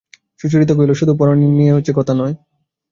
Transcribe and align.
সুচরিতা 0.39 0.73
কহিল, 0.77 0.91
শুধু 0.93 1.13
পড়ানো 1.19 1.45
নিয়ে 1.51 1.71
তো 1.77 1.91
কথা 1.97 2.13
নয়। 2.13 2.33